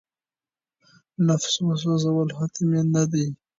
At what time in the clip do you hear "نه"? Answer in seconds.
2.93-3.03